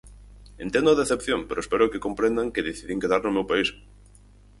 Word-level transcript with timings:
Entendo 0.65 0.89
a 0.91 0.99
decepción 1.01 1.39
pero 1.47 1.63
espero 1.63 1.91
que 1.91 2.03
comprendan 2.05 2.51
que 2.53 2.67
decidín 2.69 3.01
quedar 3.03 3.21
no 3.23 3.35
meu 3.35 3.45
país. 3.51 3.69